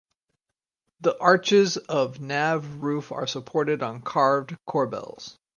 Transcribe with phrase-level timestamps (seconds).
[1.01, 5.37] The arches of the nave roof are supported on carved corbels.